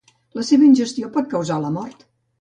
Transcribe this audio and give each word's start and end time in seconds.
La 0.37 0.45
seva 0.51 0.65
ingestió 0.69 1.11
pot 1.19 1.31
causar 1.35 1.59
la 1.67 1.73
mort. 1.77 2.07